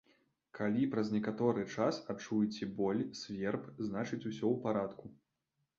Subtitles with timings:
[0.59, 5.05] Калі праз некаторы час адчуеце боль, сверб, значыць, усё ў парадку!